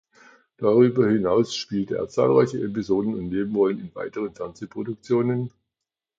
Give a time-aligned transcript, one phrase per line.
[0.57, 5.51] Darüber hinaus spielte er zahlreiche Episoden- und Nebenrollen in weiteren Fernsehproduktionen.